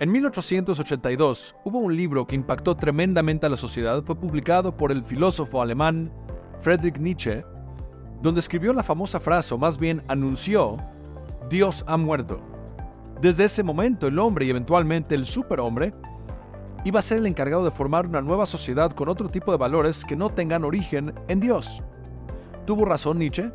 [0.00, 5.04] En 1882 hubo un libro que impactó tremendamente a la sociedad, fue publicado por el
[5.04, 6.10] filósofo alemán
[6.62, 7.44] Friedrich Nietzsche,
[8.22, 10.78] donde escribió la famosa frase, o más bien anunció,
[11.50, 12.40] Dios ha muerto.
[13.20, 15.92] Desde ese momento el hombre y eventualmente el superhombre
[16.86, 20.06] iba a ser el encargado de formar una nueva sociedad con otro tipo de valores
[20.06, 21.82] que no tengan origen en Dios.
[22.64, 23.50] ¿Tuvo razón Nietzsche?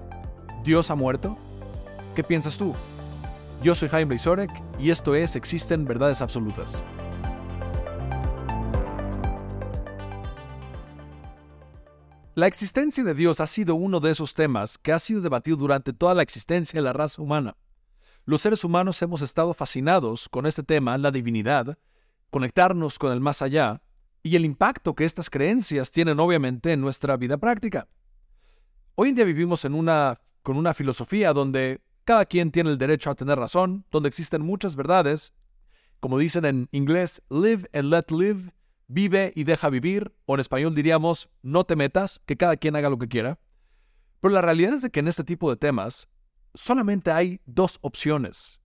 [0.64, 1.40] ¿Dios ha muerto?
[2.14, 2.76] ¿Qué piensas tú?
[3.62, 6.84] Yo soy Jaime Isorek y esto es Existen Verdades Absolutas.
[12.36, 15.94] La existencia de Dios ha sido uno de esos temas que ha sido debatido durante
[15.94, 17.56] toda la existencia de la raza humana.
[18.26, 21.78] Los seres humanos hemos estado fascinados con este tema, la divinidad,
[22.32, 23.82] conectarnos con el más allá
[24.22, 27.88] y el impacto que estas creencias tienen obviamente en nuestra vida práctica.
[28.96, 33.10] Hoy en día vivimos en una, con una filosofía donde cada quien tiene el derecho
[33.10, 35.34] a tener razón, donde existen muchas verdades,
[36.00, 38.54] como dicen en inglés, live and let live,
[38.88, 42.90] vive y deja vivir, o en español diríamos, no te metas, que cada quien haga
[42.90, 43.40] lo que quiera.
[44.20, 46.08] Pero la realidad es de que en este tipo de temas
[46.54, 48.62] solamente hay dos opciones.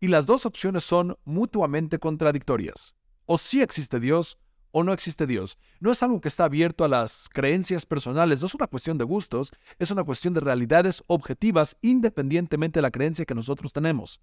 [0.00, 2.94] Y las dos opciones son mutuamente contradictorias.
[3.26, 4.38] O sí existe Dios
[4.70, 5.58] o no existe Dios.
[5.80, 9.04] No es algo que está abierto a las creencias personales, no es una cuestión de
[9.04, 14.20] gustos, es una cuestión de realidades objetivas independientemente de la creencia que nosotros tenemos.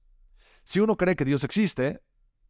[0.64, 2.02] Si uno cree que Dios existe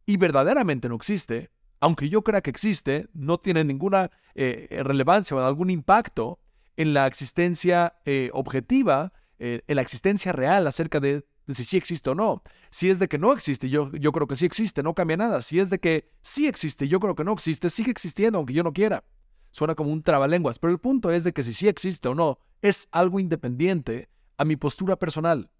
[0.06, 5.40] y verdaderamente no existe, aunque yo crea que existe, no tiene ninguna eh, relevancia o
[5.40, 6.40] algún impacto
[6.76, 12.10] en la existencia eh, objetiva eh, en la existencia real acerca de, si sí existe
[12.10, 12.42] o no.
[12.70, 15.42] Si es de que no existe, yo, yo creo que sí existe, no cambia nada.
[15.42, 18.62] Si es de que sí existe, yo creo que no existe, sigue existiendo aunque yo
[18.62, 19.04] no quiera.
[19.50, 22.38] Suena como un trabalenguas, pero el punto es de que si sí existe o no,
[22.62, 25.50] es algo independiente a mi postura personal.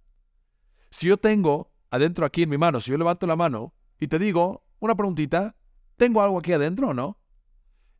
[0.90, 4.18] Si yo tengo adentro aquí en mi mano, si yo levanto la mano y te
[4.18, 5.56] digo una preguntita,
[5.96, 7.18] ¿tengo algo aquí adentro o no?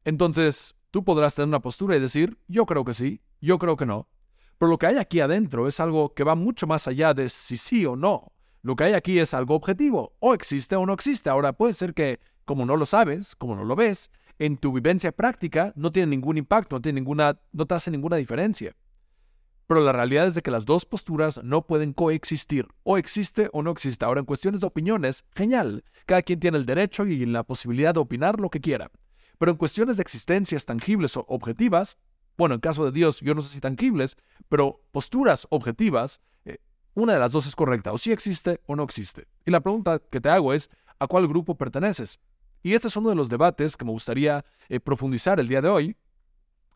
[0.04, 3.86] Entonces, tú podrás tener una postura y decir, yo creo que sí, yo creo que
[3.86, 4.08] no.
[4.58, 7.56] Pero lo que hay aquí adentro es algo que va mucho más allá de si
[7.56, 8.32] sí o no.
[8.62, 11.30] Lo que hay aquí es algo objetivo, o existe o no existe.
[11.30, 15.12] Ahora puede ser que, como no lo sabes, como no lo ves, en tu vivencia
[15.12, 18.74] práctica no tiene ningún impacto, no, tiene ninguna, no te hace ninguna diferencia.
[19.66, 23.62] Pero la realidad es de que las dos posturas no pueden coexistir, o existe o
[23.62, 24.04] no existe.
[24.04, 28.00] Ahora, en cuestiones de opiniones, genial, cada quien tiene el derecho y la posibilidad de
[28.00, 28.90] opinar lo que quiera.
[29.38, 31.98] Pero en cuestiones de existencias tangibles o objetivas,
[32.36, 34.16] bueno, en caso de Dios, yo no sé si tangibles,
[34.48, 36.58] pero posturas objetivas, eh,
[36.94, 39.26] una de las dos es correcta, o si existe o no existe.
[39.44, 42.20] Y la pregunta que te hago es, ¿a cuál grupo perteneces?
[42.62, 45.68] Y este es uno de los debates que me gustaría eh, profundizar el día de
[45.68, 45.96] hoy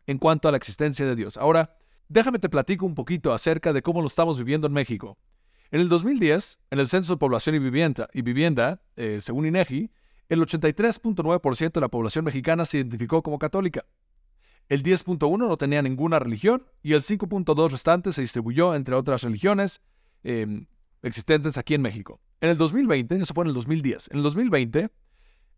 [0.07, 1.37] en cuanto a la existencia de Dios.
[1.37, 5.17] Ahora, déjame te platico un poquito acerca de cómo lo estamos viviendo en México.
[5.69, 9.91] En el 2010, en el Censo de Población y Vivienda, y vivienda eh, según INEGI,
[10.27, 13.85] el 83.9% de la población mexicana se identificó como católica.
[14.69, 19.81] El 10.1 no tenía ninguna religión y el 5.2 restante se distribuyó entre otras religiones
[20.23, 20.65] em,
[21.01, 22.21] existentes aquí en México.
[22.39, 24.89] En el 2020, eso fue en el 2010, en el 2020,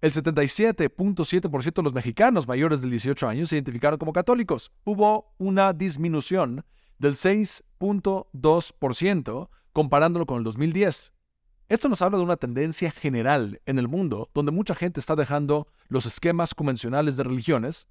[0.03, 4.69] el 77.7% de los mexicanos mayores de 18 años se identificaron como católicos.
[4.83, 6.65] Hubo una disminución
[6.99, 11.13] del 6.2% comparándolo con el 2010.
[11.69, 15.69] Esto nos habla de una tendencia general en el mundo donde mucha gente está dejando
[15.87, 17.87] los esquemas convencionales de religiones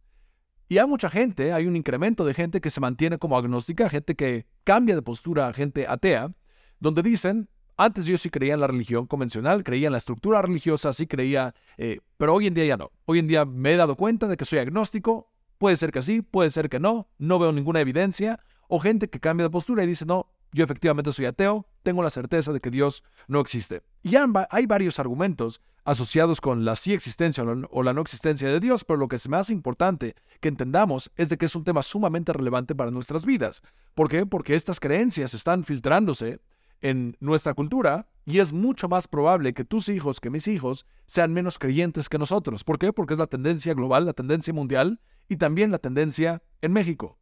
[0.68, 4.14] y hay mucha gente, hay un incremento de gente que se mantiene como agnóstica, gente
[4.14, 6.32] que cambia de postura gente atea,
[6.80, 10.92] donde dicen, antes yo sí creía en la religión convencional, creía en la estructura religiosa,
[10.92, 12.90] sí creía, eh, pero hoy en día ya no.
[13.06, 16.22] Hoy en día me he dado cuenta de que soy agnóstico, puede ser que sí,
[16.22, 19.86] puede ser que no, no veo ninguna evidencia, o gente que cambia de postura y
[19.86, 23.82] dice, no, yo efectivamente soy ateo, tengo la certeza de que Dios no existe.
[24.02, 28.84] Y hay varios argumentos asociados con la sí existencia o la no existencia de Dios,
[28.84, 32.32] pero lo que es más importante que entendamos es de que es un tema sumamente
[32.32, 33.62] relevante para nuestras vidas.
[33.94, 34.26] ¿Por qué?
[34.26, 36.40] Porque estas creencias están filtrándose
[36.80, 41.32] en nuestra cultura y es mucho más probable que tus hijos, que mis hijos, sean
[41.32, 42.64] menos creyentes que nosotros.
[42.64, 42.92] ¿Por qué?
[42.92, 47.18] Porque es la tendencia global, la tendencia mundial y también la tendencia en México.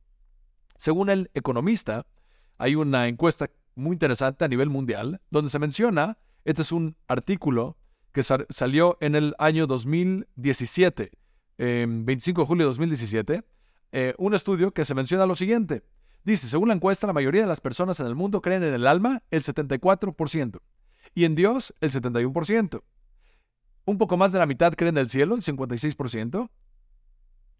[0.77, 2.07] Según el economista,
[2.57, 7.77] hay una encuesta muy interesante a nivel mundial donde se menciona, este es un artículo
[8.13, 11.11] que salió en el año 2017,
[11.59, 13.45] 25 de julio de 2017,
[13.93, 15.83] eh, un estudio que se menciona lo siguiente.
[16.25, 18.87] Dice, según la encuesta, la mayoría de las personas en el mundo creen en el
[18.87, 20.61] alma el 74%
[21.15, 22.83] y en Dios el 71%.
[23.87, 26.51] Un poco más de la mitad creen en el cielo, el 56%.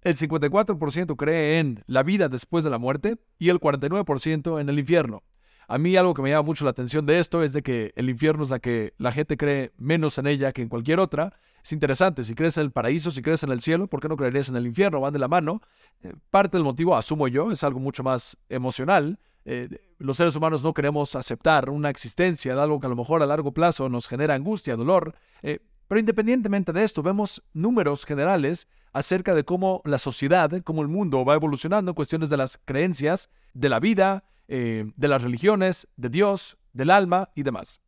[0.03, 4.79] El 54% cree en la vida después de la muerte y el 49% en el
[4.79, 5.23] infierno.
[5.71, 8.11] A mí algo que me llama mucho la atención de esto es de que el
[8.11, 11.33] infierno es la que la gente cree menos en ella que en cualquier otra.
[11.63, 14.17] Es interesante, si crees en el paraíso, si crees en el cielo, ¿por qué no
[14.17, 15.01] creerías en el infierno?
[15.01, 15.63] Van de la mano.
[16.03, 19.21] Eh, parte del motivo, asumo yo, es algo mucho más emocional.
[19.45, 19.69] Eh,
[19.99, 23.27] los seres humanos no queremos aceptar una existencia de algo que a lo mejor a
[23.27, 25.15] largo plazo nos genera angustia, dolor.
[25.41, 30.89] Eh, pero independientemente de esto, vemos números generales acerca de cómo la sociedad, cómo el
[30.89, 35.87] mundo va evolucionando en cuestiones de las creencias, de la vida, eh, de las religiones,
[35.97, 37.81] de Dios, del alma y demás.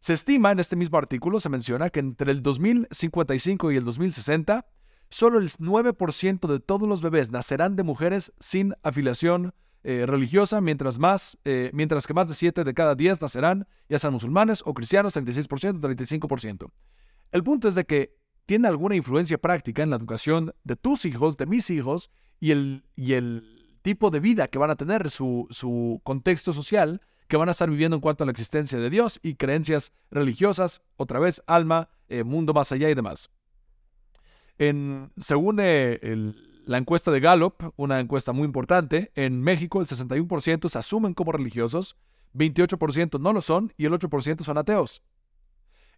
[0.00, 4.66] Se estima en este mismo artículo, se menciona que entre el 2055 y el 2060,
[5.08, 10.98] solo el 9% de todos los bebés nacerán de mujeres sin afiliación eh, religiosa, mientras,
[10.98, 14.74] más, eh, mientras que más de 7 de cada 10 nacerán, ya sean musulmanes o
[14.74, 16.70] cristianos, 36%, 35%.
[17.32, 18.14] El punto es de que
[18.44, 22.10] tiene alguna influencia práctica en la educación de tus hijos, de mis hijos,
[22.40, 23.53] y el, y el
[23.84, 27.68] tipo de vida que van a tener, su, su contexto social que van a estar
[27.68, 32.24] viviendo en cuanto a la existencia de Dios y creencias religiosas, otra vez alma, eh,
[32.24, 33.30] mundo más allá y demás.
[34.56, 36.00] En, según eh,
[36.64, 41.32] la encuesta de Gallup, una encuesta muy importante, en México el 61% se asumen como
[41.32, 41.96] religiosos,
[42.34, 45.02] 28% no lo son y el 8% son ateos.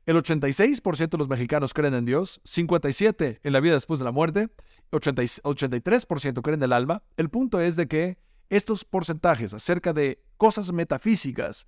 [0.06, 4.12] El 86% de los mexicanos creen en Dios, 57% en la vida después de la
[4.12, 4.48] muerte,
[4.92, 7.02] 83% creen en el alma.
[7.16, 8.16] El punto es de que
[8.48, 11.66] estos porcentajes acerca de cosas metafísicas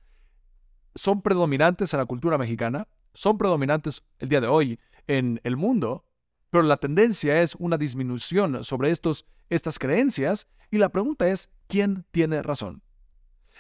[0.95, 6.05] son predominantes en la cultura mexicana, son predominantes el día de hoy en el mundo,
[6.51, 12.07] pero la tendencia es una disminución sobre estos, estas creencias y la pregunta es, ¿quién
[12.13, 12.85] tiene razón?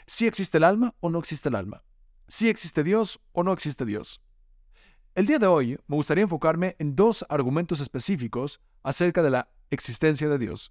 [0.06, 1.82] ¿Si existe el alma o no existe el alma?
[2.28, 4.22] ¿Si existe Dios o no existe Dios?
[5.18, 10.28] El día de hoy me gustaría enfocarme en dos argumentos específicos acerca de la existencia
[10.28, 10.70] de Dios.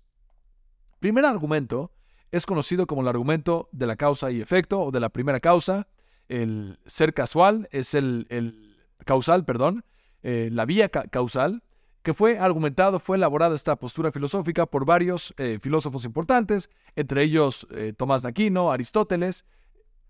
[1.02, 1.92] Primer argumento
[2.32, 5.90] es conocido como el argumento de la causa y efecto o de la primera causa.
[6.30, 9.84] El ser casual es el, causal, perdón,
[10.24, 11.62] eh, la vía causal,
[12.02, 17.68] que fue argumentado, fue elaborada esta postura filosófica por varios eh, filósofos importantes, entre ellos
[17.72, 19.46] eh, Tomás de Aquino, Aristóteles,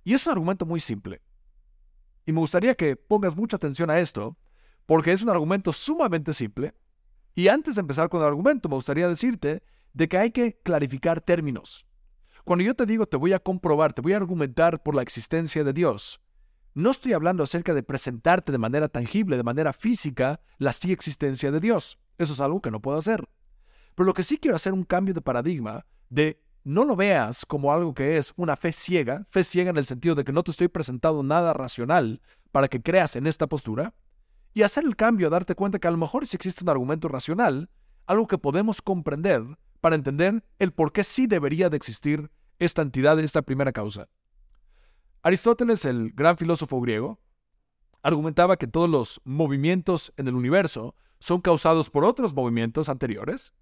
[0.04, 1.22] y es un argumento muy simple.
[2.27, 4.38] Y me gustaría que pongas mucha atención a esto,
[4.85, 6.75] porque es un argumento sumamente simple.
[7.33, 9.63] Y antes de empezar con el argumento, me gustaría decirte
[9.94, 11.88] de que hay que clarificar términos.
[12.44, 15.63] Cuando yo te digo te voy a comprobar, te voy a argumentar por la existencia
[15.63, 16.21] de Dios,
[16.77, 21.50] no estoy hablando acerca de presentarte de manera tangible, de manera física, la sí existencia
[21.51, 21.97] de Dios.
[22.19, 23.27] Eso es algo que no puedo hacer.
[23.95, 27.72] Pero lo que sí quiero hacer un cambio de paradigma de no lo veas como
[27.72, 30.52] algo que es una fe ciega, fe ciega en el sentido de que no te
[30.52, 32.22] estoy presentando nada racional
[32.52, 33.94] para que creas en esta postura,
[34.54, 37.69] y hacer el cambio, darte cuenta que a lo mejor sí existe un argumento racional,
[38.06, 39.44] algo que podemos comprender
[39.80, 44.10] para entender el por qué sí debería de existir esta entidad, esta primera causa.
[45.22, 47.22] Aristóteles, el gran filósofo griego,
[48.02, 53.54] argumentaba que todos los movimientos en el universo son causados por otros movimientos anteriores,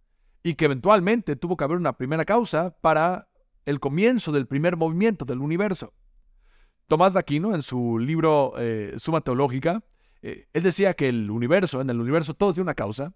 [0.46, 3.28] y que eventualmente tuvo que haber una primera causa para
[3.66, 5.92] el comienzo del primer movimiento del universo.
[6.86, 9.84] Tomás de Aquino, en su libro eh, Suma Teológica,
[10.22, 13.16] eh, él decía que el universo, en el universo todo tiene una causa,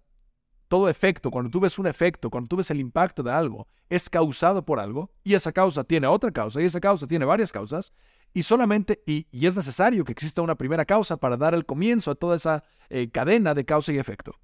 [0.66, 4.10] todo efecto, cuando tú ves un efecto, cuando tú ves el impacto de algo, es
[4.10, 7.92] causado por algo, y esa causa tiene otra causa, y esa causa tiene varias causas,
[8.34, 12.16] y solamente, y, es necesario que exista una primera causa para dar el comienzo a
[12.16, 14.34] toda esa eh, cadena de causa y efecto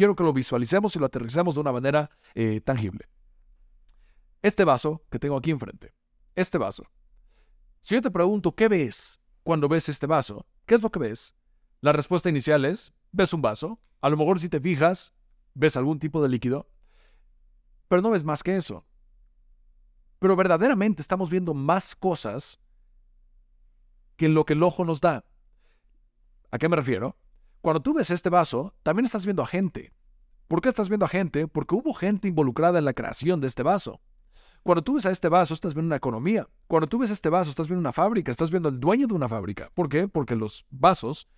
[0.00, 3.06] quiero que lo visualicemos y lo aterricemos de una manera eh, tangible.
[4.40, 5.92] Este vaso que tengo aquí enfrente,
[6.34, 6.84] este vaso.
[7.80, 10.46] Si yo te pregunto, ¿qué ves cuando ves este vaso?
[10.64, 11.34] ¿Qué es lo que ves?
[11.82, 13.78] La respuesta inicial es, ves un vaso.
[14.00, 15.12] A lo mejor si te fijas,
[15.52, 16.70] ves algún tipo de líquido,
[17.88, 18.86] pero no ves más que eso.
[20.18, 22.58] Pero verdaderamente estamos viendo más cosas
[24.16, 25.26] que lo que el ojo nos da.
[26.50, 27.18] ¿A qué me refiero?
[27.60, 29.92] Cuando tú ves este vaso, también estás viendo a gente.
[30.48, 31.46] ¿Por qué estás viendo a gente?
[31.46, 34.00] Porque hubo gente involucrada en la creación de este vaso.
[34.62, 36.48] Cuando tú ves a este vaso, estás viendo una economía.
[36.66, 39.28] Cuando tú ves este vaso, estás viendo una fábrica, estás viendo al dueño de una
[39.28, 39.70] fábrica.
[39.74, 40.08] ¿Por qué?
[40.08, 41.28] Porque los vasos,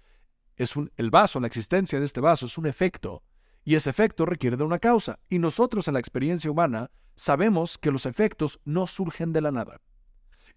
[0.57, 3.25] es un, el vaso, la existencia de este vaso es un efecto.
[3.64, 5.19] Y ese efecto requiere de una causa.
[5.29, 9.81] Y nosotros en la experiencia humana sabemos que los efectos no surgen de la nada.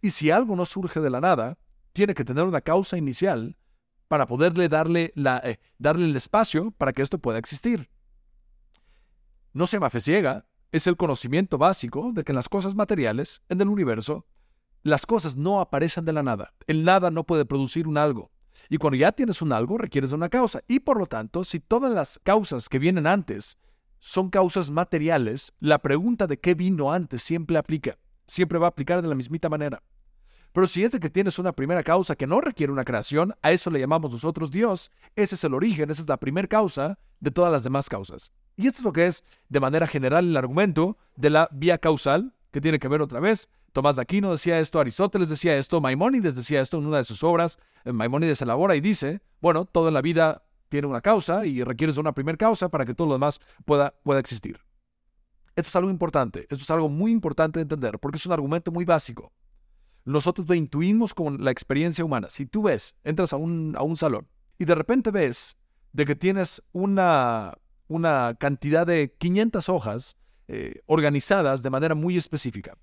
[0.01, 1.57] Y si algo no surge de la nada,
[1.91, 3.57] tiene que tener una causa inicial
[4.15, 7.89] para poderle darle, la, eh, darle el espacio para que esto pueda existir.
[9.51, 13.41] No se llama fe ciega, es el conocimiento básico de que en las cosas materiales,
[13.49, 14.25] en el universo,
[14.83, 16.53] las cosas no aparecen de la nada.
[16.65, 18.31] El nada no puede producir un algo.
[18.69, 20.61] Y cuando ya tienes un algo, requieres de una causa.
[20.69, 23.57] Y por lo tanto, si todas las causas que vienen antes
[23.99, 27.97] son causas materiales, la pregunta de qué vino antes siempre aplica.
[28.27, 29.83] Siempre va a aplicar de la mismita manera.
[30.55, 33.51] Pero si es de que tienes una primera causa que no requiere una creación, a
[33.51, 34.89] eso le llamamos nosotros Dios.
[35.13, 38.31] Ese es el origen, esa es la primera causa de todas las demás causas.
[38.55, 42.33] Y esto es lo que es, de manera general, el argumento de la vía causal,
[42.51, 43.49] que tiene que ver otra vez.
[43.73, 47.21] Tomás de Aquino decía esto, Aristóteles decía esto, Maimónides decía esto en una de sus
[47.21, 47.59] obras.
[47.83, 52.13] Eh, Maimónides elabora y dice, bueno, toda la vida tiene una causa y requieres una
[52.13, 54.61] primera causa para que todo lo demás pueda, pueda existir.
[55.57, 58.71] Esto es algo importante, esto es algo muy importante de entender, porque es un argumento
[58.71, 59.33] muy básico.
[60.05, 62.29] Nosotros lo intuimos con la experiencia humana.
[62.29, 65.57] Si tú ves, entras a un, a un salón y de repente ves
[65.93, 67.57] de que tienes una,
[67.87, 72.77] una cantidad de 500 hojas eh, organizadas de manera muy específica.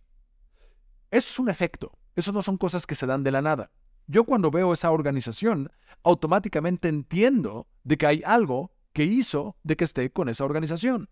[1.11, 3.71] Eso es un efecto, eso no son cosas que se dan de la nada.
[4.07, 5.71] Yo cuando veo esa organización,
[6.03, 11.09] automáticamente entiendo de que hay algo que hizo de que esté con esa organización.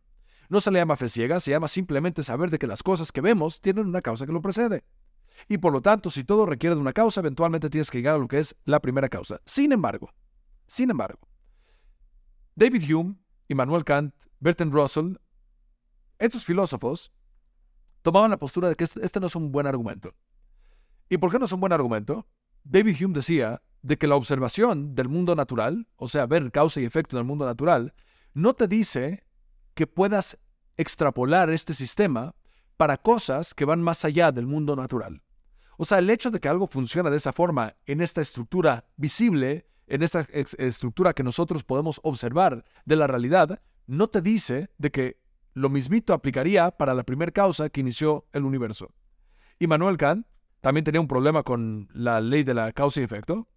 [0.48, 3.20] No se le llama fe ciega, se llama simplemente saber de que las cosas que
[3.20, 4.82] vemos tienen una causa que lo precede.
[5.48, 8.18] Y por lo tanto, si todo requiere de una causa, eventualmente tienes que llegar a
[8.18, 9.40] lo que es la primera causa.
[9.44, 10.12] Sin embargo,
[10.66, 11.20] sin embargo,
[12.54, 13.16] David Hume,
[13.48, 15.16] Immanuel Kant, Bertrand Russell,
[16.18, 17.12] estos filósofos
[18.02, 20.14] tomaban la postura de que este no es un buen argumento.
[21.08, 22.26] ¿Y por qué no es un buen argumento?
[22.62, 26.84] David Hume decía de que la observación del mundo natural, o sea, ver causa y
[26.84, 27.94] efecto en el mundo natural,
[28.34, 29.24] no te dice
[29.74, 30.38] que puedas
[30.76, 32.34] extrapolar este sistema
[32.76, 35.22] para cosas que van más allá del mundo natural.
[35.82, 39.66] O sea, el hecho de que algo funciona de esa forma en esta estructura visible,
[39.86, 40.26] en esta
[40.58, 45.22] estructura que nosotros podemos observar de la realidad, no te dice de que
[45.54, 48.92] lo mismito aplicaría para la primera causa que inició el universo.
[49.58, 50.26] Y Manuel Kant
[50.60, 53.48] también tenía un problema con la ley de la causa y efecto.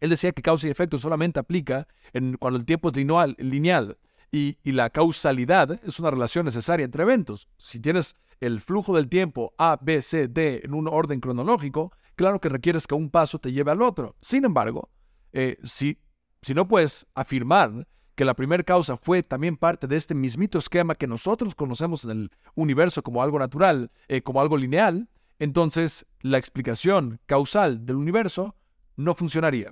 [0.00, 3.96] Él decía que causa y efecto solamente aplica en, cuando el tiempo es lineal, lineal
[4.32, 7.48] y, la causalidad es una relación necesaria entre eventos.
[7.58, 12.40] Si tienes el flujo del tiempo A, B, C, D en un orden cronológico, claro
[12.40, 14.16] que requieres que un paso te lleve al otro.
[14.20, 14.90] Sin embargo,
[15.32, 15.98] eh, si,
[16.42, 20.94] si no puedes afirmar que la primera causa fue también parte de este mismito esquema
[20.94, 25.08] que nosotros conocemos en el universo como algo natural, eh, como algo lineal,
[25.38, 28.54] entonces la explicación causal del universo
[28.96, 29.70] no funcionaría.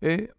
[0.00, 0.30] Eh,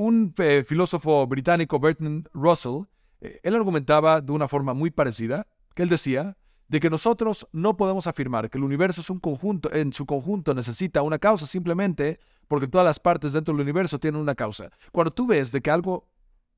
[0.00, 2.84] un eh, filósofo británico, Bertrand Russell,
[3.20, 6.38] eh, él argumentaba de una forma muy parecida, que él decía
[6.68, 10.54] de que nosotros no podemos afirmar que el universo es un conjunto, en su conjunto
[10.54, 14.70] necesita una causa simplemente porque todas las partes dentro del universo tienen una causa.
[14.90, 16.08] Cuando tú ves de que algo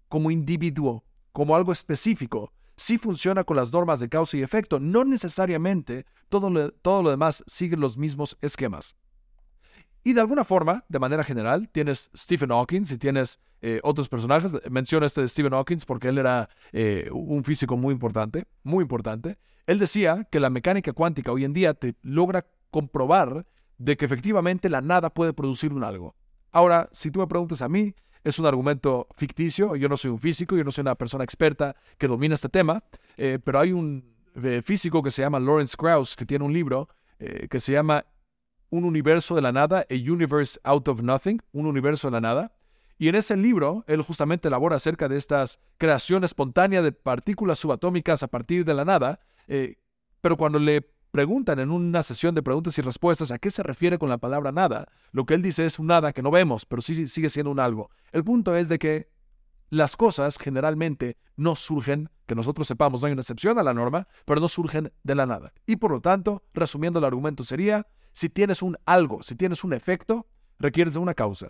[0.08, 5.04] como individuo, como algo específico, sí funciona con las normas de causa y efecto, no
[5.04, 8.94] necesariamente todo todo lo demás sigue los mismos esquemas.
[10.04, 14.52] Y de alguna forma, de manera general, tienes Stephen Hawking y tienes eh, otros personajes.
[14.68, 19.38] Menciono este de Stephen Hawking porque él era eh, un físico muy importante, muy importante.
[19.66, 23.46] Él decía que la mecánica cuántica hoy en día te logra comprobar
[23.78, 26.16] de que efectivamente la nada puede producir un algo.
[26.50, 27.94] Ahora, si tú me preguntas a mí,
[28.24, 31.76] es un argumento ficticio, yo no soy un físico, yo no soy una persona experta
[31.98, 32.82] que domina este tema,
[33.16, 34.12] eh, pero hay un
[34.64, 38.04] físico que se llama Lawrence Krauss que tiene un libro que se llama
[38.72, 42.56] un universo de la nada, A Universe Out of Nothing, un universo de la nada.
[42.98, 48.22] Y en ese libro, él justamente elabora acerca de estas creación espontánea de partículas subatómicas
[48.22, 49.20] a partir de la nada.
[49.46, 49.76] Eh,
[50.22, 53.98] pero cuando le preguntan en una sesión de preguntas y respuestas a qué se refiere
[53.98, 56.80] con la palabra nada, lo que él dice es un nada que no vemos, pero
[56.80, 57.90] sí sigue siendo un algo.
[58.10, 59.10] El punto es de que
[59.68, 64.08] las cosas generalmente no surgen, que nosotros sepamos, no hay una excepción a la norma,
[64.24, 65.52] pero no surgen de la nada.
[65.66, 69.72] Y por lo tanto, resumiendo el argumento sería, si tienes un algo, si tienes un
[69.72, 70.26] efecto,
[70.58, 71.48] requieres de una causa.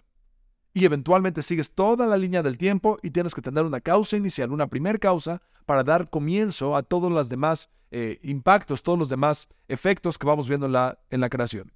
[0.75, 4.53] Y eventualmente sigues toda la línea del tiempo y tienes que tener una causa inicial,
[4.53, 9.49] una primer causa, para dar comienzo a todos los demás eh, impactos, todos los demás
[9.69, 10.73] efectos que vamos viendo en
[11.21, 11.73] la, creación.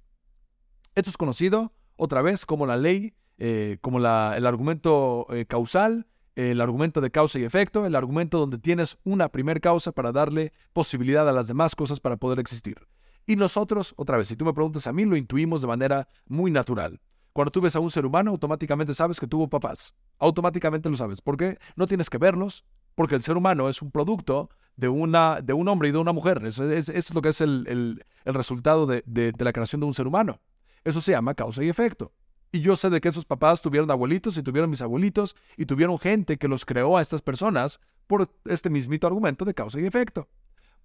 [0.95, 6.61] Esto es conocido otra vez como la ley, eh, como el argumento eh, causal, el
[6.61, 11.27] argumento de causa y efecto, el argumento donde tienes una primer causa para darle posibilidad
[11.27, 12.87] a las demás cosas para poder existir.
[13.27, 16.49] Y nosotros, otra vez, si tú me preguntas a mí, lo intuimos de manera muy
[16.49, 17.01] natural.
[17.33, 19.93] Cuando tú ves a un ser humano, automáticamente sabes que tuvo papás.
[20.17, 21.21] Automáticamente lo sabes.
[21.21, 21.59] ¿Por qué?
[21.75, 22.63] No tienes que verlos,
[22.95, 26.13] porque el ser humano es un producto de, una, de un hombre y de una
[26.13, 26.43] mujer.
[26.45, 30.39] Eso es, lo que es el, resultado de, de la creación de un ser humano.
[30.85, 32.13] Eso se llama causa y efecto.
[32.53, 35.99] Y yo sé de que esos papás tuvieron abuelitos y tuvieron mis abuelitos y tuvieron
[35.99, 40.29] gente que los creó a estas personas por este mismito argumento de causa y efecto.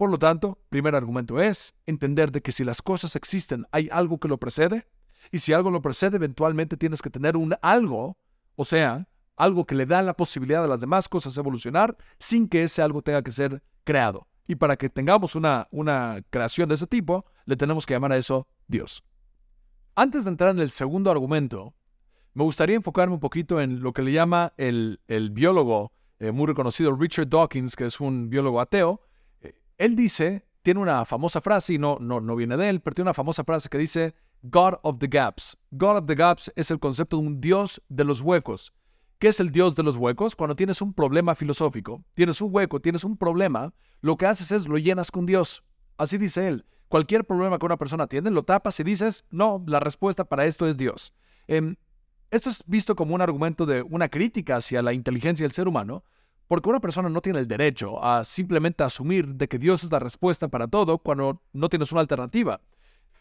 [0.02, 4.18] Por lo tanto, primer argumento es entender de que si las cosas existen hay algo
[4.18, 4.88] que lo precede,
[5.30, 8.18] y si algo lo precede, eventualmente tienes que tener un algo,
[8.56, 9.06] o sea,
[9.36, 13.02] algo que le da la posibilidad a las demás cosas evolucionar sin que ese algo
[13.02, 14.26] tenga que ser creado.
[14.48, 18.16] Y para que tengamos una, una creación de ese tipo, le tenemos que llamar a
[18.16, 19.04] eso Dios.
[19.94, 21.76] Antes de entrar en el segundo argumento,
[22.34, 24.98] me gustaría enfocarme un poquito en lo que le llama el,
[25.30, 29.00] biólogo eh, muy reconocido Richard Dawkins, que es un biólogo ateo.
[29.82, 33.08] Él dice, tiene una famosa frase, y no, no, no viene de él, pero tiene
[33.08, 35.58] una famosa frase que dice, God of the Gaps.
[35.72, 38.72] God of the Gaps es el concepto de un Dios de los huecos.
[39.18, 40.36] ¿Qué es el Dios de los huecos?
[40.36, 44.68] Cuando tienes un problema filosófico, tienes un hueco, tienes un problema, lo que haces es
[44.68, 45.64] lo llenas con Dios.
[45.96, 46.64] Así dice él.
[46.86, 50.68] Cualquier problema que una persona tiene, lo tapas y dices, no, la respuesta para esto
[50.68, 51.12] es Dios.
[51.48, 51.74] Em,
[52.30, 56.04] esto es visto como un argumento de una crítica hacia la inteligencia del ser humano,
[56.52, 59.98] porque una persona no tiene el derecho a simplemente asumir de que Dios es la
[59.98, 62.60] respuesta para todo cuando no tienes una alternativa.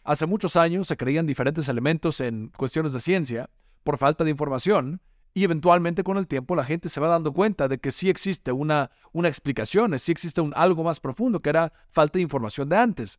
[0.04, 3.48] Hace muchos años se creían diferentes elementos en cuestiones de ciencia
[3.84, 5.00] por falta de información
[5.32, 8.52] y eventualmente con el tiempo la gente se va dando cuenta de que sí existe
[8.52, 12.76] una, una explicación, sí existe un algo más profundo que era falta de información de
[12.76, 13.18] antes.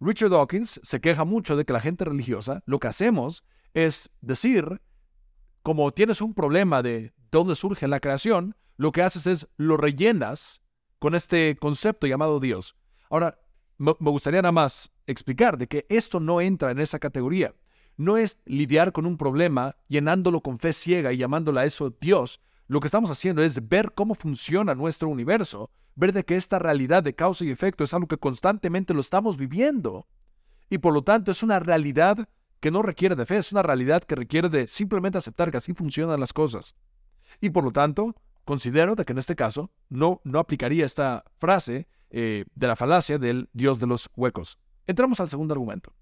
[0.00, 3.44] Richard Dawkins se queja mucho de que la gente religiosa lo que hacemos
[3.74, 4.80] es decir
[5.62, 10.60] como tienes un problema de dónde surge la creación, lo que haces es lo rellenas
[10.98, 12.74] con este concepto llamado Dios.
[13.10, 13.38] Ahora,
[13.78, 17.54] me gustaría nada más explicar de que esto no entra en esa categoría.
[17.96, 22.40] No es lidiar con un problema llenándolo con fe ciega y llamándolo a eso Dios.
[22.66, 27.04] Lo que estamos haciendo es ver cómo funciona nuestro universo, ver de que esta realidad
[27.04, 30.08] de causa y efecto es algo que constantemente lo estamos viviendo.
[30.70, 34.02] Y por lo tanto es una realidad que no requiere de fe, es una realidad
[34.02, 36.74] que requiere de simplemente aceptar que así funcionan las cosas.
[37.40, 41.88] Y por lo tanto, considero de que en este caso no, no aplicaría esta frase
[42.10, 44.58] eh, de la falacia del Dios de los huecos.
[44.86, 45.94] Entramos al segundo argumento.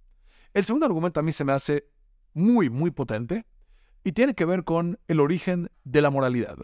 [0.54, 1.86] El segundo argumento a mí se me hace
[2.34, 3.46] muy, muy potente
[4.02, 6.56] y tiene que ver con el origen de la moralidad.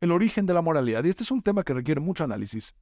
[0.00, 1.04] El origen de la moralidad.
[1.04, 2.74] Y este es un tema que requiere mucho análisis.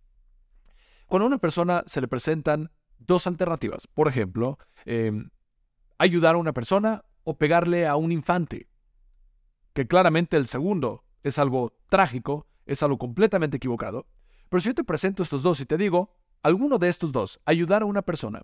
[1.07, 5.31] Cuando a una persona se le presentan dos alternativas, por ejemplo, em,
[5.99, 8.69] ayudar a una persona o pegarle a un infante.
[9.75, 14.06] Que claramente el segundo es algo trágico, es algo completamente equivocado.
[14.49, 17.82] Pero si yo te presento estos dos y te digo, alguno de estos dos, ayudar
[17.82, 18.43] a una persona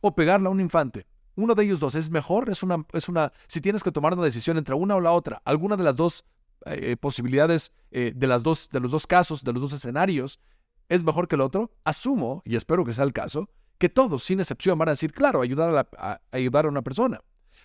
[0.00, 3.32] o pegarle a un infante, uno de ellos dos es mejor, es una, es una,
[3.46, 6.24] si tienes que tomar una decisión entre una o la otra, alguna de las dos
[6.66, 10.40] eh, posibilidades, eh, de, las dos, de los dos casos, de los dos escenarios,
[10.88, 14.40] es mejor que el otro, asumo, y espero que sea el caso, que todos, sin
[14.40, 17.20] excepción, van a decir, claro, ayudar a, ayudar a una persona.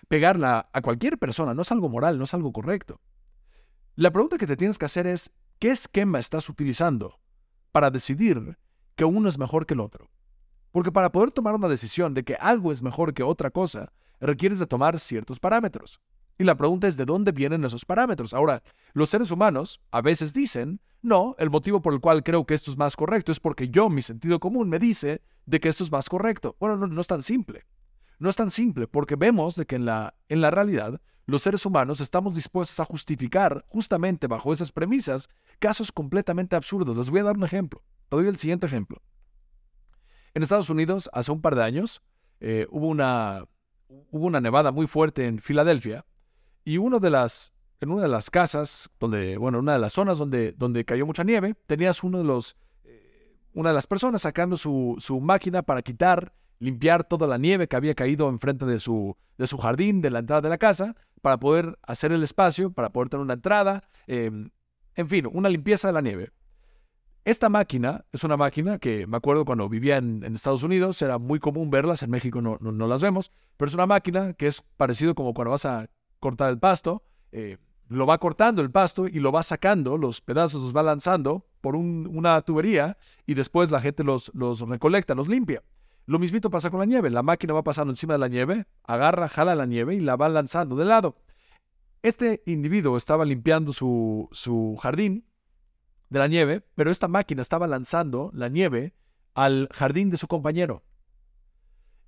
[0.08, 3.00] Pegarla a cualquier persona no es algo moral, no es algo correcto.
[3.98, 7.18] La pregunta que te tienes que hacer es, ¿qué esquema estás utilizando
[7.72, 8.56] para decidir
[8.94, 10.08] que uno es mejor que el otro?
[10.70, 14.60] Porque para poder tomar una decisión de que algo es mejor que otra cosa, requieres
[14.60, 16.00] de tomar ciertos parámetros.
[16.38, 18.34] Y la pregunta es de dónde vienen esos parámetros.
[18.34, 22.54] Ahora, los seres humanos a veces dicen, no, el motivo por el cual creo que
[22.54, 25.82] esto es más correcto es porque yo, mi sentido común, me dice de que esto
[25.82, 26.54] es más correcto.
[26.60, 27.66] Bueno, no, no es tan simple.
[28.20, 31.66] No es tan simple porque vemos de que en la, en la realidad los seres
[31.66, 36.96] humanos estamos dispuestos a justificar justamente bajo esas premisas casos completamente absurdos.
[36.96, 37.82] Les voy a dar un ejemplo.
[38.08, 39.02] Te doy el siguiente ejemplo.
[40.32, 42.00] En Estados Unidos, hace un par de años,
[42.40, 43.44] eh, hubo, una,
[43.88, 46.06] hubo una nevada muy fuerte en Filadelfia
[46.64, 50.16] y uno de las, en una de las casas, donde, bueno, una de las zonas
[50.16, 54.56] donde, donde cayó mucha nieve, tenías uno de los, eh, una de las personas sacando
[54.56, 59.16] su, su máquina para quitar, limpiar toda la nieve que había caído enfrente de su,
[59.36, 62.90] de su jardín, de la entrada de la casa, para poder hacer el espacio, para
[62.90, 64.50] poder tener una entrada, em,
[64.94, 66.30] en fin, una limpieza de la nieve.
[67.24, 71.38] Esta máquina es una máquina que me acuerdo cuando vivía en, Estados Unidos, era muy
[71.38, 75.14] común verlas, en México no, no, las vemos, pero es una máquina que es parecido
[75.14, 75.90] como cuando vas a
[76.20, 80.62] cortar el pasto, eh, lo va cortando el pasto y lo va sacando, los pedazos
[80.62, 85.62] los va lanzando por una tubería y después la gente los, los recolecta, los limpia.
[86.08, 89.28] Lo mismito pasa con la nieve, la máquina va pasando encima de la nieve, agarra,
[89.28, 91.18] jala la nieve y la va lanzando de lado.
[92.02, 95.26] Este individuo estaba limpiando su, su jardín
[96.08, 98.94] de la nieve, pero esta máquina estaba lanzando la nieve
[99.34, 100.82] al jardín de su compañero.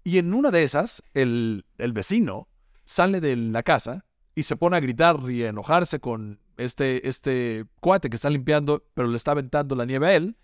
[0.03, 2.49] Y en una de esas, el, el vecino
[2.85, 7.67] sale de la casa y se pone a gritar y a enojarse con este, este
[7.81, 10.39] cuate que está limpiando, pero le está aventando la nieve a él,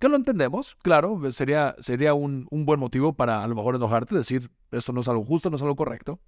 [0.00, 4.16] que lo entendemos, claro, sería, sería un, un buen motivo para a lo mejor enojarte,
[4.16, 6.20] decir, esto no es algo justo, no es algo correcto.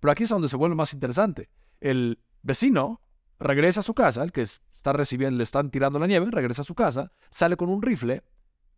[0.00, 1.50] Pero aquí es donde se vuelve más interesante.
[1.78, 3.02] El vecino
[3.38, 6.64] regresa a su casa, el que está recibiendo, le están tirando la nieve, regresa a
[6.64, 8.24] su casa, sale con un rifle,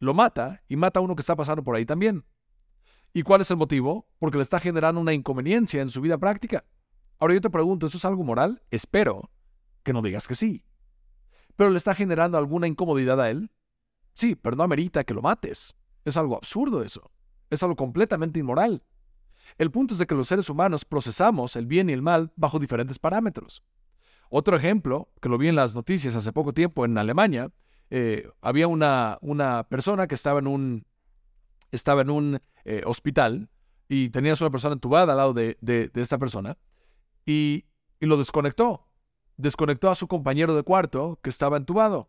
[0.01, 2.25] lo mata y mata a uno que está pasando por ahí también.
[3.13, 4.09] ¿Y cuál es el motivo?
[4.19, 6.65] Porque le está generando una inconveniencia en su vida práctica.
[7.21, 8.63] Ahora yo te pregunto, ¿eso es algo moral?
[8.73, 9.31] Espero
[9.85, 10.65] que no digas que sí.
[11.55, 13.53] ¿Pero le está generando alguna incomodidad a él?
[14.15, 15.77] Sí, pero no amerita que lo mates.
[16.05, 17.11] Es algo absurdo eso.
[17.51, 18.83] Es algo completamente inmoral.
[19.59, 22.59] El punto es de que los seres humanos procesamos el bien y el mal bajo
[22.59, 23.63] diferentes parámetros.
[24.29, 27.51] Otro ejemplo, que lo vi en las noticias hace poco tiempo en Alemania,
[27.91, 30.87] eh, había una, una, persona que estaba en un,
[31.73, 33.49] estaba en un eh, hospital
[33.89, 36.57] y tenías una persona entubada al lado de, de, esta persona
[37.27, 37.65] y,
[37.99, 38.87] y, lo desconectó.
[39.37, 42.09] Desconectó a su compañero de cuarto que estaba entubado.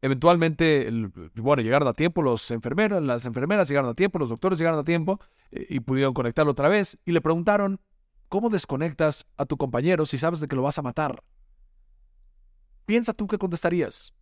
[0.00, 0.88] Eventualmente,
[1.34, 4.84] bueno, llegaron a tiempo los enfermeros, las enfermeras llegaron a tiempo, los doctores llegaron a
[4.84, 5.18] tiempo
[5.50, 7.80] eh, y pudieron conectarlo otra vez y le preguntaron,
[8.28, 11.24] ¿cómo desconectas a tu compañero si sabes de que lo vas a matar?
[12.86, 14.14] Piensa tú qué contestarías.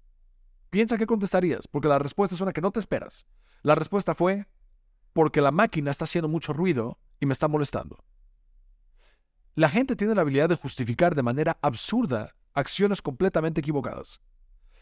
[0.71, 3.27] Piensa qué contestarías, porque la respuesta es una que no te esperas.
[3.63, 4.47] La respuesta fue,
[5.13, 8.03] porque la máquina está haciendo mucho ruido y me está molestando.
[9.55, 14.21] La gente tiene la habilidad de justificar de manera absurda acciones completamente equivocadas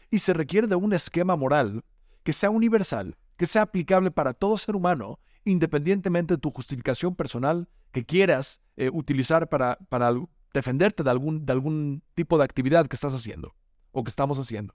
[0.09, 1.83] y se requiere de un esquema moral
[2.23, 7.67] que sea universal, que sea aplicable para todo ser humano, independientemente de tu justificación personal
[7.91, 10.11] que quieras eh, utilizar para, para
[10.53, 13.55] defenderte de algún, de algún tipo de actividad que estás haciendo
[13.91, 14.73] o que estamos haciendo.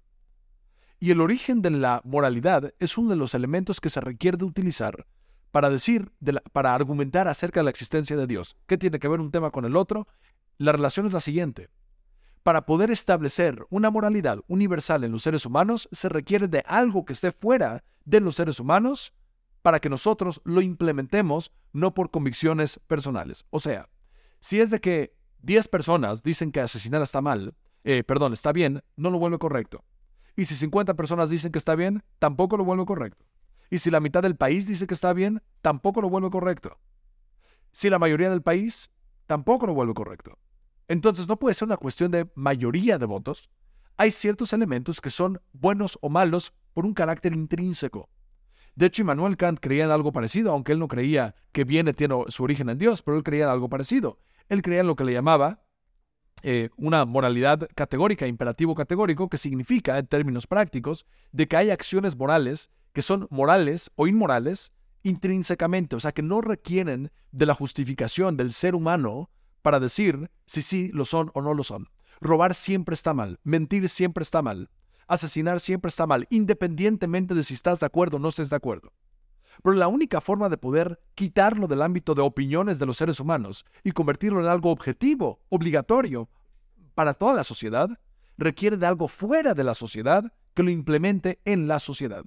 [1.00, 4.44] Y el origen de la moralidad es uno de los elementos que se requiere de
[4.44, 5.06] utilizar
[5.50, 6.12] para decir,
[6.52, 8.56] para argumentar acerca de la existencia de Dios.
[8.66, 10.06] ¿Qué tiene que ver un tema con el otro?
[10.58, 11.70] La relación es la siguiente.
[12.42, 17.12] Para poder establecer una moralidad universal en los seres humanos, se requiere de algo que
[17.12, 19.12] esté fuera de los seres humanos
[19.62, 23.44] para que nosotros lo implementemos no por convicciones personales.
[23.50, 23.90] O sea,
[24.40, 28.82] si es de que 10 personas dicen que asesinar está mal, eh, perdón, está bien,
[28.96, 29.84] no lo vuelve correcto.
[30.34, 33.26] Y si 50 personas dicen que está bien, tampoco lo vuelve correcto.
[33.68, 36.78] Y si la mitad del país dice que está bien, tampoco lo vuelve correcto.
[37.72, 38.90] Si la mayoría del país,
[39.26, 40.38] tampoco lo vuelve correcto.
[40.90, 43.48] Entonces no puede ser una cuestión de mayoría de votos.
[43.96, 48.08] Hay ciertos elementos que son buenos o malos por un carácter intrínseco.
[48.74, 52.16] De hecho, Immanuel Kant creía en algo parecido, aunque él no creía que viene tiene
[52.26, 54.18] su origen en Dios, pero él creía en algo parecido.
[54.48, 55.62] Él creía en lo que le llamaba
[56.42, 62.16] eh, una moralidad categórica, imperativo categórico, que significa, en términos prácticos, de que hay acciones
[62.16, 64.72] morales que son morales o inmorales
[65.04, 69.30] intrínsecamente, o sea, que no requieren de la justificación del ser humano
[69.62, 71.88] para decir si sí lo son o no lo son.
[72.20, 74.70] Robar siempre está mal, mentir siempre está mal,
[75.06, 78.92] asesinar siempre está mal, independientemente de si estás de acuerdo o no estés de acuerdo.
[79.62, 83.64] Pero la única forma de poder quitarlo del ámbito de opiniones de los seres humanos
[83.82, 86.28] y convertirlo en algo objetivo, obligatorio,
[86.94, 87.88] para toda la sociedad,
[88.38, 92.24] requiere de algo fuera de la sociedad que lo implemente en la sociedad.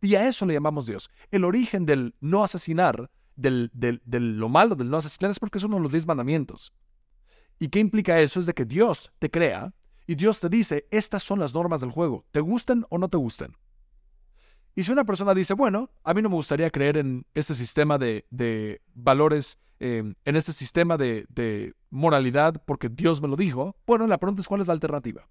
[0.00, 1.10] Y a eso le llamamos Dios.
[1.30, 3.70] El origen del no asesinar del,
[4.04, 6.72] lo malo del no asesinar es porque es uno de los diez mandamientos.
[7.58, 8.40] ¿Y qué implica eso?
[8.40, 9.72] Es de que Dios te crea
[10.06, 13.16] y Dios te dice, estas son las normas del juego, ¿te gustan o no te
[13.16, 13.56] gustan?
[14.74, 17.96] Y si una persona dice, bueno, a mí no me gustaría creer en este sistema
[17.96, 23.76] de, de valores, em, en este sistema de, de moralidad porque Dios me lo dijo,
[23.86, 25.28] bueno, la pregunta es cuál es la alternativa.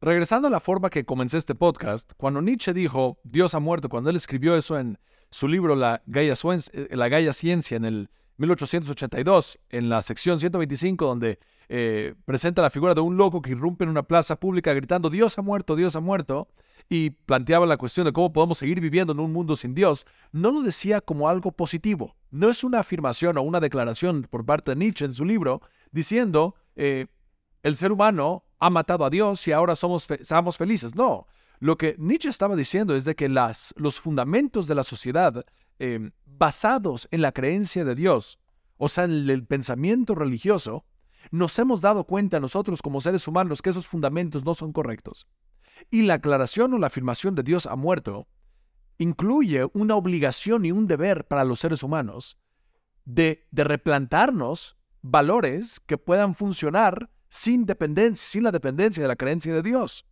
[0.00, 4.10] Regresando a la forma que comencé este podcast, cuando Nietzsche dijo Dios ha muerto, cuando
[4.10, 4.98] él escribió eso en
[5.30, 6.34] su libro La Gaia,
[6.72, 11.38] eh, la Ciencia en el 1882, en la sección 125, donde
[11.68, 15.36] eh, presenta la figura de un loco que irrumpe en una plaza pública gritando Dios
[15.38, 16.48] ha muerto, Dios ha muerto,
[16.88, 20.50] y planteaba la cuestión de cómo podemos seguir viviendo en un mundo sin Dios, no
[20.50, 22.16] lo decía como algo positivo.
[22.30, 25.60] No es una afirmación o una declaración por parte de Nietzsche en su libro
[25.90, 27.06] diciendo eh,
[27.62, 30.94] el ser humano ha matado a Dios y ahora somos, somos felices.
[30.94, 31.26] No,
[31.60, 35.44] lo que Nietzsche estaba diciendo es de que las, los fundamentos de la sociedad
[35.78, 38.38] em, basados en la creencia de Dios,
[38.76, 40.84] o sea, en el pensamiento religioso,
[41.30, 45.26] nos hemos dado cuenta nosotros como seres humanos que esos fundamentos no son correctos.
[45.90, 48.28] Y la aclaración o la afirmación de Dios ha muerto
[48.98, 52.36] incluye una obligación y un deber para los seres humanos
[53.04, 59.54] de, de replantarnos valores que puedan funcionar sin dependencia, sin la dependencia de la creencia
[59.54, 60.04] de Dios.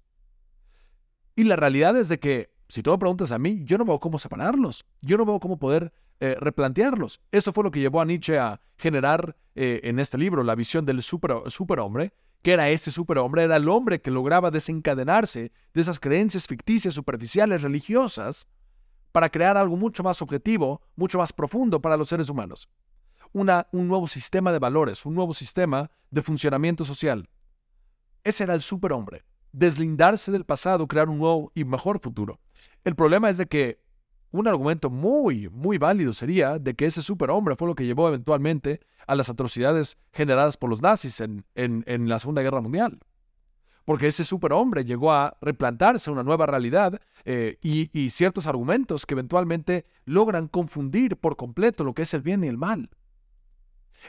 [1.39, 4.01] Y la realidad es de que, si tú me preguntas a mí, yo no veo
[4.01, 7.21] cómo separarlos, yo no veo cómo poder eh, replantearlos.
[7.31, 10.87] Eso fue lo que llevó a Nietzsche a generar eh, en este libro la visión
[10.87, 16.01] del super, superhombre, que era ese superhombre, era el hombre que lograba desencadenarse de esas
[16.01, 18.49] creencias ficticias, superficiales, religiosas,
[19.13, 22.69] para crear algo mucho más objetivo, mucho más profundo para los seres humanos.
[23.33, 27.29] Un nuevo sistema de valores, un nuevo sistema de funcionamiento social.
[28.25, 29.25] Ese era el superhombre
[29.57, 32.39] deslindarse del pasado, crear un nuevo y mejor futuro.
[32.85, 33.81] El problema es de que
[34.31, 38.81] un argumento muy, muy válido sería de que ese superhombre fue lo que llevó eventualmente
[39.07, 42.99] a las atrocidades generadas por los nazis en, en, la Segunda Guerra Mundial.
[43.87, 49.15] Porque ese superhombre llegó a replantarse una nueva realidad eh, y, y ciertos argumentos que
[49.15, 52.91] eventualmente logran confundir por completo lo que es el bien y el mal.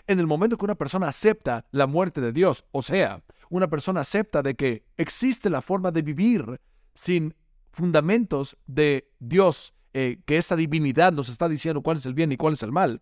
[0.07, 4.01] En el momento que una persona acepta la muerte de Dios, o sea, una persona
[4.01, 6.59] acepta de que existe la forma de vivir
[6.93, 7.35] sin
[7.71, 12.37] fundamentos de Dios, eh, que esta divinidad nos está diciendo cuál es el bien y
[12.37, 13.01] cuál es el mal,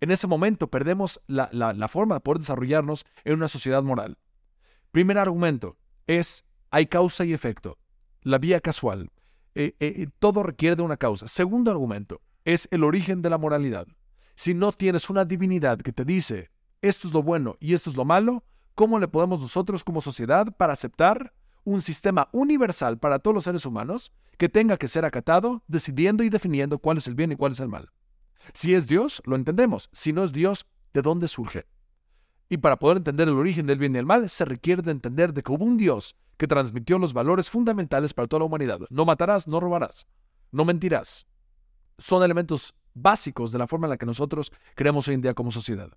[0.00, 4.18] en ese momento perdemos la, la forma de poder desarrollarnos en una sociedad moral.
[4.90, 5.76] Primer argumento
[6.08, 7.78] es, hay causa y efecto,
[8.22, 9.12] la vía casual.
[9.54, 11.28] Eh, eh, todo requiere de una causa.
[11.28, 13.86] Segundo argumento es el origen de la moralidad.
[14.34, 17.96] Si no tienes una divinidad que te dice esto es lo bueno y esto es
[17.96, 23.34] lo malo, ¿cómo le podemos nosotros como sociedad para aceptar un sistema universal para todos
[23.34, 27.32] los seres humanos que tenga que ser acatado, decidiendo y definiendo cuál es el bien
[27.32, 27.90] y cuál es el mal?
[28.54, 29.88] Si es Dios, lo entendemos.
[29.92, 31.66] Si no es Dios, ¿de dónde surge?
[32.48, 35.32] Y para poder entender el origen del bien y el mal, se requiere de entender
[35.32, 38.80] de que hubo un Dios que transmitió los valores fundamentales para toda la humanidad.
[38.90, 40.06] No matarás, no robarás,
[40.50, 41.26] no mentirás.
[41.98, 45.52] Son elementos básicos de la forma en la que nosotros creemos hoy en día como
[45.52, 45.90] sociedad.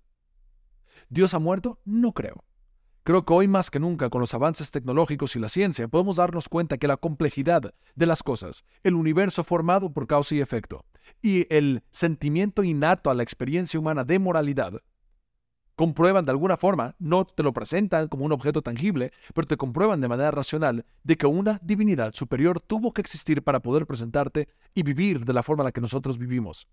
[1.08, 1.80] ¿Dios ha muerto?
[1.84, 2.44] No creo.
[3.06, 6.48] Creo que hoy más que nunca, con los avances tecnológicos y la ciencia, podemos darnos
[6.48, 10.84] cuenta que la complejidad de las cosas, el universo formado por causa y efecto,
[11.22, 14.82] y el sentimiento innato a la experiencia humana de moralidad,
[15.76, 20.00] comprueban de alguna forma, no te lo presentan como un objeto tangible, pero te comprueban
[20.00, 24.82] de manera racional de que una divinidad superior tuvo que existir para poder presentarte y
[24.82, 26.66] vivir de la forma en la que nosotros vivimos.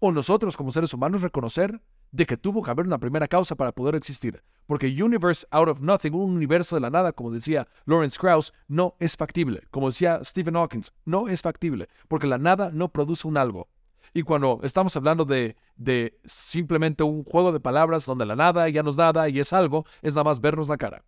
[0.00, 1.80] O nosotros como seres humanos reconocer
[2.12, 5.80] de que tuvo que haber una primera causa para poder existir, porque universe out of
[5.80, 9.62] nothing, un universo de la nada, como decía Lawrence Krauss, no es factible.
[9.70, 13.68] Como decía Stephen Hawking, no es factible, porque la nada no produce un algo.
[14.14, 18.82] Y cuando estamos hablando de, de simplemente un juego de palabras donde la nada ya
[18.82, 21.04] nos nada y es algo, es nada más vernos la cara.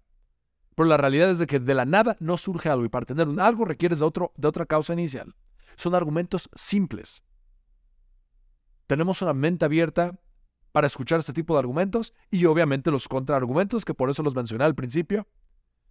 [0.74, 3.28] Pero la realidad es de que de la nada no surge algo y para tener
[3.28, 5.34] un algo requieres de, otro, de otra causa inicial.
[5.76, 7.22] Son argumentos simples.
[8.86, 10.18] Tenemos una mente abierta
[10.74, 14.64] para escuchar este tipo de argumentos y obviamente los contraargumentos, que por eso los mencioné
[14.64, 15.28] al principio.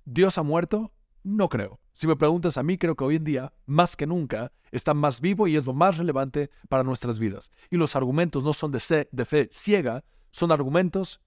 [0.04, 0.92] Dios ha muerto,
[1.24, 1.80] no creo.
[1.94, 5.22] Si me preguntas a mí, creo que hoy en día, más que nunca, está más
[5.22, 7.50] vivo y es lo más relevante para nuestras vidas.
[7.70, 11.22] Y los argumentos no son de, fe ciega, son argumentos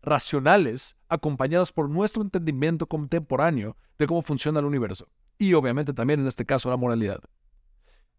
[0.00, 5.06] racionales acompañados por nuestro entendimiento contemporáneo de cómo funciona el universo.
[5.36, 7.20] Y obviamente también en este caso la moralidad.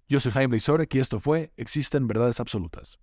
[0.08, 2.99] Yo soy Jaime Blazorek y esto fue Existen Verdades Absolutas.